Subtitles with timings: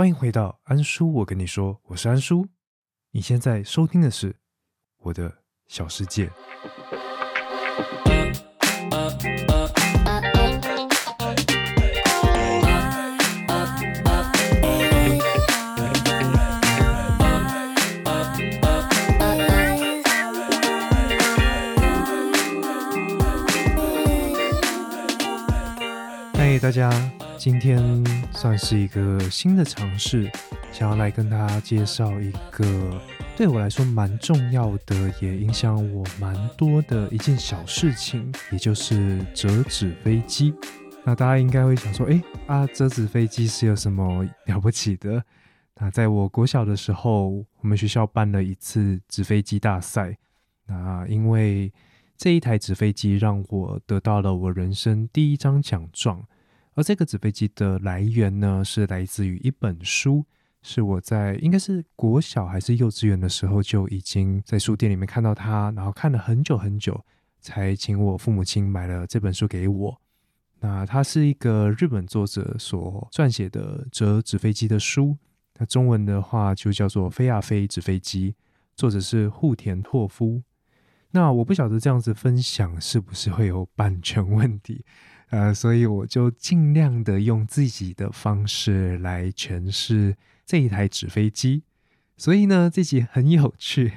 [0.00, 2.46] 欢迎回到安叔，我跟你说，我是安叔。
[3.10, 4.34] 你现在收听的是
[4.96, 5.30] 我的
[5.68, 6.30] 小世界。
[26.32, 26.90] 嗨，大家，
[27.40, 30.30] 今天算是一个新的尝试，
[30.70, 33.00] 想要来跟大家介绍一个
[33.34, 40.52] 对我来说蛮重要的，也影响我蛮多的一件小事情，也就是折纸飞机。
[41.02, 45.24] 那大家应该会想说，诶，啊，折纸飞机是有什么了不起的？
[45.76, 50.14] 那在我国小的时候，我们学校办了一次纸飞机大赛，
[50.66, 51.72] 那因为
[52.18, 56.22] 这一台纸飞机让我得到了我人生第一张奖状，
[56.74, 60.24] 而这个纸飞机的来源呢，是来自于一本书，
[60.62, 67.04] 是我在应该是国小还是幼稚园的时候就已经在书店里面看到它，然后看了很久很久，
[67.40, 70.00] 才请我父母亲买了这本书给我。
[70.60, 75.16] 那它是一个日本作者所撰写的折纸飞机的书，
[75.58, 78.32] 那中文的话就叫做《飞啊飞纸飞机》，
[78.76, 80.42] 作者是户田拓夫。
[81.12, 84.84] 那我不晓得这样子分享是不是会有版权问题，
[85.30, 91.62] 呃，所以我就尽量的用自己的方式来诠释这一台纸飞机。
[92.16, 93.92] 所以呢，这集很有趣，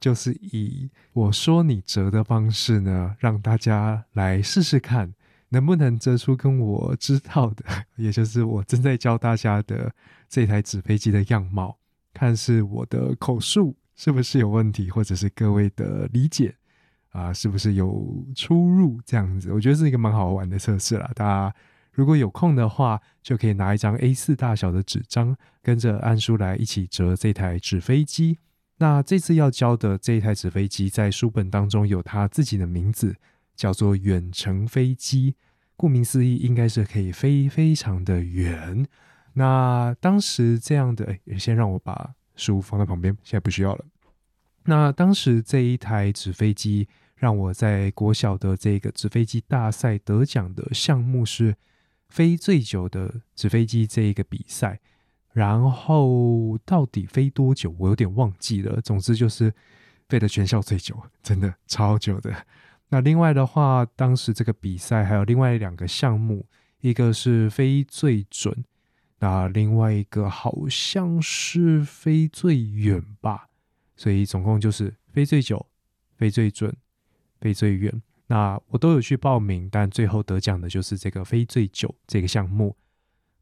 [0.00, 5.12] 就是以我说你折的方式呢，让大家来试试看，
[5.50, 7.64] 能不能折出跟我知道的，
[7.96, 9.92] 也就是我正在教大家的
[10.28, 11.78] 这台纸飞机的样貌，
[12.14, 13.76] 看是我的口述。
[13.98, 16.54] 是不是有问题，或者是各位的理解
[17.16, 19.00] 啊，是不是有出入？
[19.06, 21.10] 这样子，我觉得是一个蛮好玩的测试啦。
[21.14, 21.54] 大家
[21.92, 28.38] 如果有空的话，就可以拿一张 A 四大小的纸张，跟着安叔来一起折这台纸飞机。
[28.78, 33.16] 那这次要教的这一台纸飞机，在书本当中有它自己的名字，
[33.54, 35.34] 叫做远程飞机。
[35.76, 38.86] 顾名思义，应该是可以飞非常的远。
[39.34, 42.14] 那当时这样的，哎，先让我把。
[42.38, 43.84] 书放在旁边，现在不需要了。
[44.64, 51.56] 那当时这一台纸飞机让我在国小的这个纸飞机大赛得奖的项目是
[52.08, 54.78] 飞最久的纸飞机这一个比赛，
[55.32, 58.80] 然后到底飞多久我有点忘记了。
[58.80, 59.52] 总之就是
[60.08, 62.46] 飞的全校最久，真的超久的。
[62.88, 66.46] 那另外的话，当时这个比赛还有另外两个项目，
[66.80, 68.64] 一个是飞最准。
[69.18, 73.48] 那另外一个好像是飞最远吧，
[73.96, 75.66] 所以总共就是飞最久、
[76.16, 76.76] 飞最准、
[77.40, 78.02] 飞最远。
[78.28, 82.76] 那我都有去报名，但最后得奖的就是这个飞最久这个项目。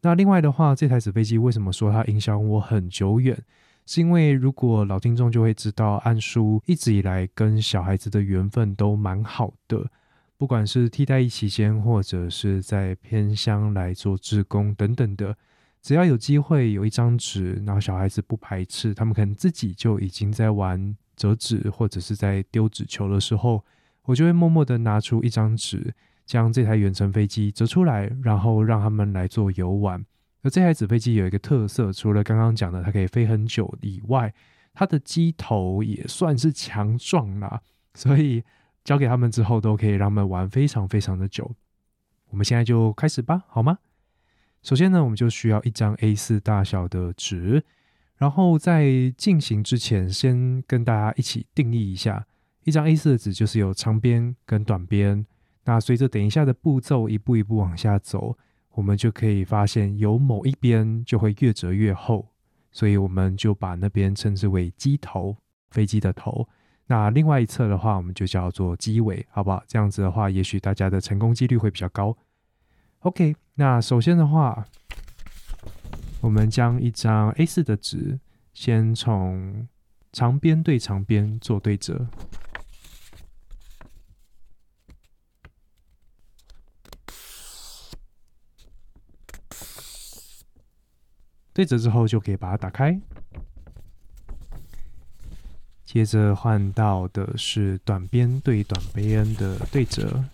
[0.00, 3.40] 那另外的话，这台纸飞机为什么说它影响我很久远？
[3.86, 9.90] 是因为如果老听众就会知道，安叔一直以来跟小孩子的缘分都蛮好的，
[10.36, 15.36] 不管是替代役期间，或者是在偏乡来做志工等等的。
[15.80, 23.64] 只要有机会有一张纸，然后小孩子不排斥，他们可能自己就已经在玩折纸或者是在丢纸球的时候，
[24.04, 30.04] 我就会默默的拿出一张纸，将这台远程飞机折出来，然后让他们来做游玩。
[30.42, 34.34] 而这台纸飞机有一个特色，除了刚刚讲的它可以飞很久以外，
[34.74, 37.60] 它的机头也算是强壮啦，
[37.94, 38.42] 所以
[38.82, 41.50] 交给他们之后都可以让他们玩非常非常的久。
[42.30, 43.78] 我们现在就开始吧，好吗？
[44.62, 47.64] 首先呢，我们就需要一张 A 四大小的纸，
[48.16, 52.26] 然后在进行之前，先跟大家一起定义一下，
[52.64, 55.26] 一张 A 四的纸就是有长边跟短边。
[55.64, 58.36] 那随着等一下的步骤一步一步往下走，
[58.72, 62.28] 我们就可以发现有某一边就会越折越厚，
[62.70, 65.36] 所以我们就把那边称之为机头，
[65.70, 66.48] 飞机的头。
[66.86, 69.62] 那另外一侧的话，我们就叫做机尾，好不好？
[69.66, 72.16] 这样子的话，也许大家的成功几率会比较高。
[73.00, 74.66] OK，那首先的话，
[76.20, 78.18] 我们将一张 A4 的纸
[78.52, 79.66] 先从
[80.12, 82.06] 长边对长边做对折，
[91.54, 92.98] 对折之后就可以把它打开，
[95.84, 100.24] 接着换到的是短边对短边的对折。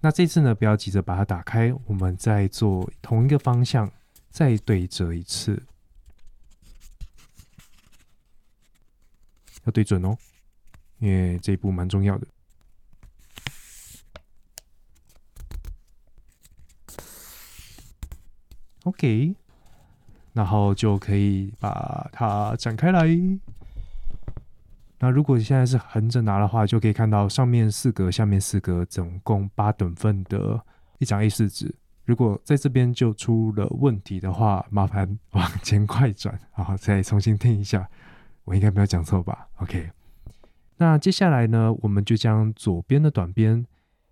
[0.00, 3.90] 那这次呢，不要急着把它打开，我们再做同一个方向，
[4.28, 5.62] 再对折一次。
[9.64, 10.16] 要对准哦，
[10.98, 12.26] 因为这一步蛮重要的。
[18.84, 19.34] OK，
[20.34, 23.08] 然后就可以把它展开来。
[24.98, 30.62] 那如果你现在是横着拿的话，就可以看到上面四格，下面四格，总共八等份的
[30.98, 31.74] 一张 A 四纸。
[32.04, 37.88] 如果在这边就出了问题的话，麻烦往前快转，然后再重新听一下。
[38.44, 39.90] 我应该没有讲错吧？OK。
[40.76, 43.66] 那接下来呢，我们就将左边的短边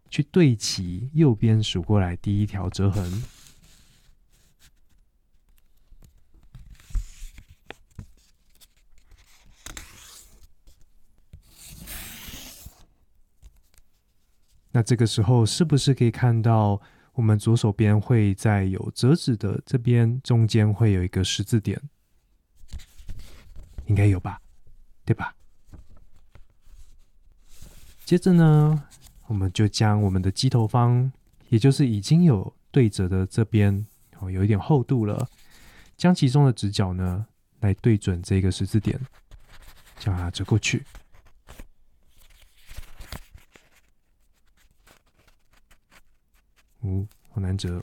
[0.08, 3.22] 去对齐右边数过来第一条折痕。
[14.74, 16.80] 那这个时候是不是可以看到
[17.12, 21.78] 我们左手边会在有折纸的这边中间会有一个十字点？
[23.86, 24.40] 应该有吧，
[25.04, 25.34] 对吧？
[28.04, 28.88] 接着呢，
[29.26, 31.10] 我们就将我们的机头方，
[31.48, 33.86] 也就是已经有对折的这边
[34.18, 35.28] 哦，有一点厚度了，
[35.96, 37.26] 将其中的直角呢
[37.60, 39.00] 来对准这个十字点，
[39.98, 40.84] 将它折过去。
[46.82, 47.80] 嗯，好难折。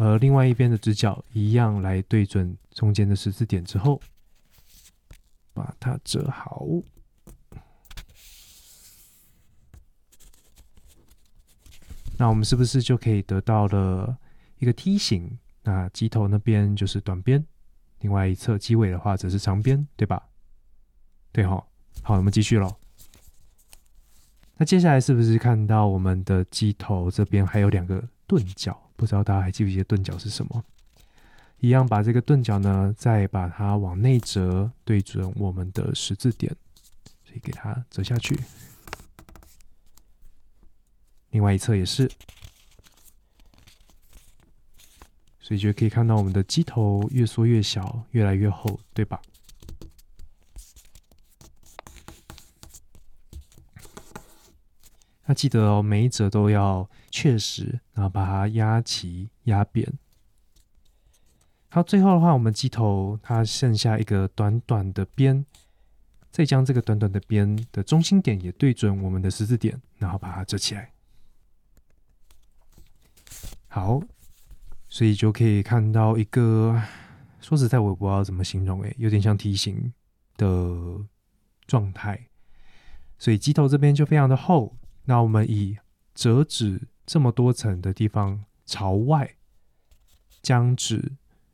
[0.00, 4.00] 而另外一边的直角一样来对准中间的十字点之后，
[5.52, 6.66] 把它折好。
[12.16, 14.16] 那我们是不是就可以得到了
[14.58, 15.38] 一个梯形？
[15.64, 17.46] 那机头那边就是短边，
[17.98, 20.30] 另外一侧机尾的话则是长边，对吧？
[21.30, 21.62] 对哈。
[22.02, 22.74] 好，我们继续喽。
[24.56, 28.89] 那接下来是不是看到我们的机头这边还有两个钝角？
[29.00, 30.62] 不知道大家还记不记得钝角是什么？
[31.60, 36.54] 一样把这个钝角呢，再把它往内折，对准我们的十字点，
[37.24, 38.38] 所以给它折下去。
[41.30, 42.10] 另外一侧也是，
[45.40, 49.18] 所以就可以看到我们的机头越缩越小，越来越厚，对吧？
[55.30, 59.88] 那记得哦，每一折都要确实，然后把它压齐、压扁。
[61.68, 65.46] 好，最后的话，我们机头它剩下一个短短的边，
[66.32, 70.90] 再将这个短短的边的中心点也对准我们的十字点，然后把它折起来。
[73.68, 74.02] 好，
[74.88, 76.82] 所以就可以看到一个，
[77.40, 79.92] 说实在，我也不知道怎么形容，诶，有点像梯形
[80.36, 81.06] 的
[81.68, 82.20] 状态。
[83.16, 84.76] 所以机头这边就非常的厚。
[85.04, 85.78] 那我们以
[86.14, 89.36] 折纸这么多层的地方朝外，
[90.40, 91.12] 将纸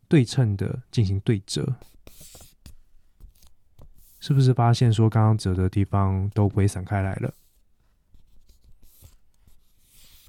[0.09, 1.77] 对称的进行对折，
[4.21, 7.33] 是不是发现说刚刚折的地方都不会散开来了，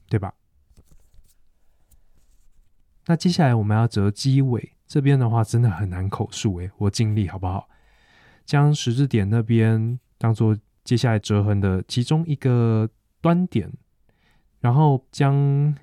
[0.08, 0.34] 对吧？
[3.08, 7.68] 那接下来我们要折机尾这边的话，真的很难口述诶，我尽力好不好？
[8.46, 12.90] 将十字点那边当做接下来折痕的其中一个。
[13.28, 13.70] 端点，
[14.62, 15.76] 然后将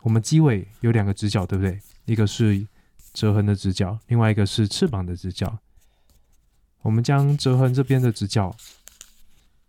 [0.00, 1.80] 我们机尾有两个直角，对不对？
[2.06, 2.66] 一个是
[3.12, 5.60] 折痕的直角，另外一个是翅膀的直角。
[6.82, 8.52] 我们将折痕这边的直角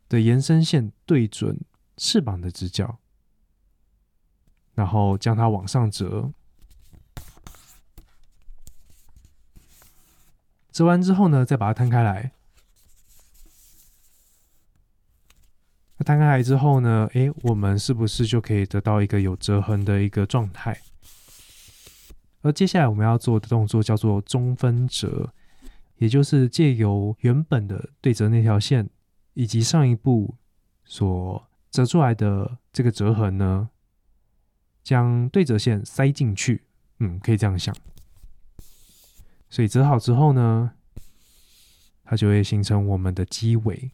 [0.10, 1.60] 的延伸线对准
[1.98, 2.98] 翅膀的直角，
[4.74, 6.32] 然后将它往上折。
[10.72, 12.32] 折完之后呢，再把它摊开来。
[16.08, 17.06] 摊开来之后呢？
[17.16, 20.80] 诶，我们是不是就可以得到一个有折痕的一个状态？
[22.44, 25.34] 而接下来我们要做的动作叫做中分折，
[25.98, 28.90] 也就是借由原本的对折那条线，
[29.34, 30.36] 以及上一步
[30.86, 33.68] 所折出来的这个折痕呢，
[34.82, 36.64] 将对折线塞进去。
[37.00, 37.76] 嗯，可以这样想。
[39.50, 40.72] 所以折好之后呢，
[42.06, 43.92] 它就会形成我们的机尾。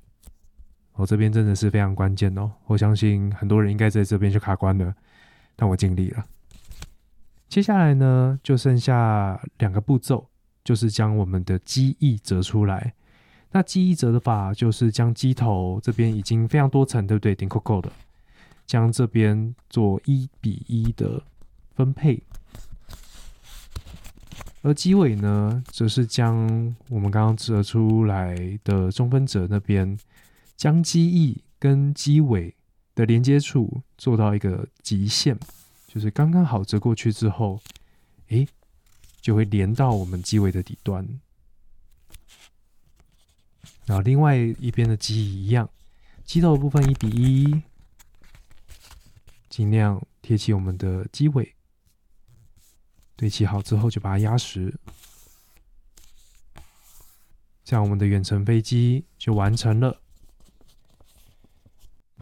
[0.95, 4.93] 我这边真的是非常关键哦，我相信很多人应该在这边就卡关了，
[5.55, 6.23] 但我尽力了。
[7.49, 10.27] 接下来呢，就剩下两个步骤，
[10.63, 12.93] 就是将我们的机翼折出来。
[13.51, 17.35] 那机翼折的法就是将机头这边已经非常多层，对不对？
[17.35, 17.91] 顶扣扣的，
[18.65, 21.21] 将这边做一比一的
[21.75, 22.21] 分配，
[24.61, 29.97] 而机尾呢，则是将我们刚刚折出来的中分折那边。
[30.55, 32.55] 将机翼跟机尾
[32.95, 35.37] 的连接处做到一个极限，
[35.87, 37.61] 就是刚刚好折过去之后，
[38.27, 38.47] 诶，
[39.21, 41.07] 就会连到我们机尾的底端。
[43.85, 45.69] 然后另外一边的机翼一样，
[46.23, 47.61] 机头部分一比一，
[49.49, 51.55] 尽量贴起我们的机尾。
[53.15, 54.73] 对齐好之后，就把它压实，
[57.63, 60.02] 这样我们的远程飞机就完成了。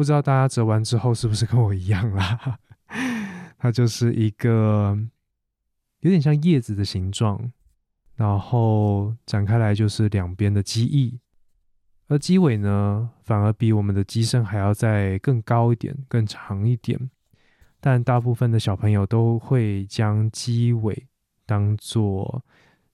[0.01, 2.57] 不知道大家折完之后是不是跟我一样啦？
[3.59, 4.97] 它就是一个
[5.99, 7.51] 有点像叶子的形状，
[8.15, 11.19] 然后展开来就是两边的机翼，
[12.07, 17.11] 而机尾呢，反而比我们的机身还要再更高一点、更长一点。
[17.79, 21.07] 但大部分的小朋友都会将机尾
[21.45, 22.43] 当做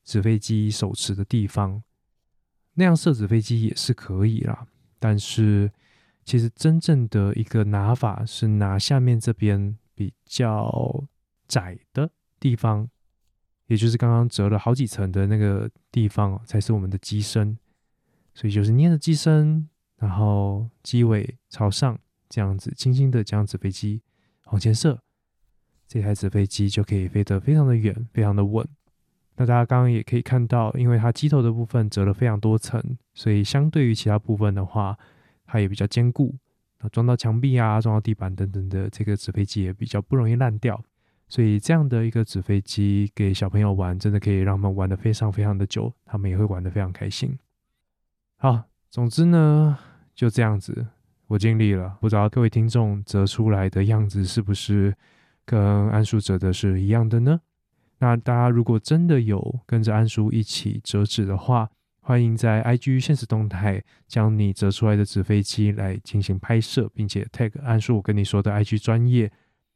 [0.03, 1.81] 纸飞机手持的地方，
[2.73, 4.67] 那样设纸飞机也是可以啦。
[4.99, 5.71] 但是
[6.27, 11.05] 其实真正的一个拿法是拿下面这边比较
[11.47, 12.85] 窄的地方，
[13.67, 17.57] 也就是刚刚折了好几层的那个地方，才是我们的机身。
[18.33, 19.69] 所以就是捏着机身，
[19.99, 24.01] 然后机尾朝上，这样子轻轻的将纸飞机。
[24.47, 25.01] 往前射，
[25.87, 28.67] 这台纸飞机就可以飞得非常的远，非常的稳。
[29.37, 34.99] 那大家刚刚也可以看到，因为它机头的部分折了非常多层，所以相对于其他部分的话，
[35.47, 36.35] 它也比较坚固。
[36.79, 40.79] 那装到墙壁啊，装到地板等等的，这个纸飞机也比较不容易烂掉。
[41.27, 47.35] 所以这样的一个纸飞机给小朋友玩，真的可以让他们玩的非常非常的久，他们也会玩的非常开心。
[48.37, 49.77] 好，总之呢，
[50.13, 50.87] 就这样子。
[51.27, 54.95] 我尽力了，不知道各位听众折出来的样子是不是
[55.43, 57.41] 跟安叔折的是一样的呢？
[57.97, 61.69] 那大家如果真的有跟着安叔一起折纸的话，
[62.07, 69.29] 欢迎在 IG 现实动态将你折出来的纸飞机来进行拍摄，并且 tag 安叔我跟你说的 IG 专业，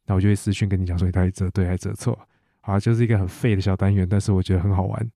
[0.06, 2.18] 那我就会私讯跟你讲说你到底折对还是折错。
[2.62, 5.12] 好，就是一个很废的小单元，但是我觉得很好玩。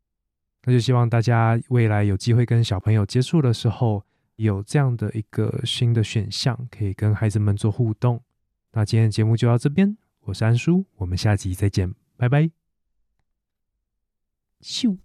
[0.66, 4.04] 那就希望大家未来有机会跟小朋友接触的时候。
[4.36, 8.22] 有这样的一个新的选项，可以跟孩子们做互动。
[8.74, 12.50] 那今天的节目就到这边，我是安叔，我们下集再见，拜拜。
[14.62, 14.98] 咻。